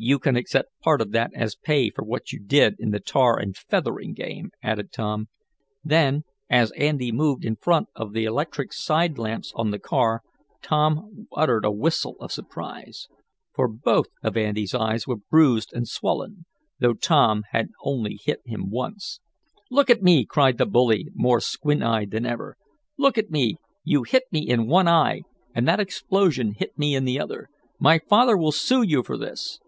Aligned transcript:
"You 0.00 0.20
can 0.20 0.36
accept 0.36 0.68
part 0.80 1.00
of 1.00 1.10
that 1.10 1.32
as 1.34 1.56
pay 1.56 1.90
for 1.90 2.04
what 2.04 2.30
you 2.30 2.38
did 2.38 2.76
in 2.78 2.92
the 2.92 3.00
tar 3.00 3.36
and 3.36 3.56
feathering 3.56 4.12
game," 4.14 4.52
added 4.62 4.92
Tom. 4.92 5.26
Then, 5.82 6.22
as 6.48 6.70
Andy 6.76 7.10
moved 7.10 7.44
in 7.44 7.56
front 7.56 7.88
of 7.96 8.02
one 8.10 8.10
of 8.10 8.14
the 8.14 8.24
electric 8.24 8.72
side 8.72 9.18
lamps 9.18 9.50
on 9.56 9.72
the 9.72 9.80
car, 9.80 10.22
Tom 10.62 11.26
uttered 11.34 11.64
a 11.64 11.72
whistle 11.72 12.14
of 12.20 12.30
surprise. 12.30 13.08
For 13.52 13.66
both 13.66 14.06
of 14.22 14.36
Andy's 14.36 14.72
eyes 14.72 15.08
were 15.08 15.16
bruised 15.16 15.72
and 15.72 15.88
swollen, 15.88 16.44
though 16.78 16.94
Tom 16.94 17.42
had 17.50 17.70
only 17.82 18.20
hit 18.22 18.40
him 18.44 18.70
once. 18.70 19.18
"Look 19.68 19.90
at 19.90 20.00
me!" 20.00 20.24
cried 20.24 20.58
the 20.58 20.66
bully, 20.66 21.08
more 21.12 21.40
squint 21.40 21.82
eyed 21.82 22.12
than 22.12 22.24
ever. 22.24 22.56
"Look 22.96 23.18
at 23.18 23.30
me! 23.32 23.56
You 23.82 24.04
hit 24.04 24.26
me 24.30 24.48
in 24.48 24.68
one 24.68 24.86
eye, 24.86 25.22
and 25.56 25.66
that 25.66 25.80
explosion 25.80 26.52
hit 26.56 26.78
me 26.78 26.94
in 26.94 27.04
the 27.04 27.18
other! 27.18 27.48
My 27.80 27.98
father 27.98 28.36
will 28.36 28.52
sue 28.52 28.82
you 28.82 29.02
for 29.02 29.18
this." 29.18 29.58